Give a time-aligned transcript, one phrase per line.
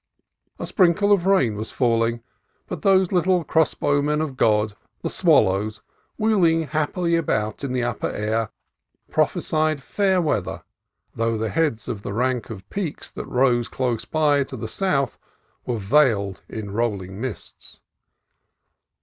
[0.57, 2.23] A sprinkle of rain was falling,
[2.65, 5.83] but those little crossbowmen of God, the swallows,
[6.17, 8.49] wheeling happily about in the upper air,
[9.11, 10.63] prophesied fair weather,
[11.13, 15.19] though the heads of the rank of peaks that rose close by to the south
[15.67, 17.79] were veiled in rolling mists.